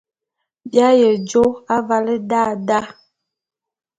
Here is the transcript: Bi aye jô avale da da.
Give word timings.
Bi 0.69 0.77
aye 0.89 1.09
jô 1.29 1.43
avale 1.75 2.15
da 2.29 2.43
da. 2.67 2.79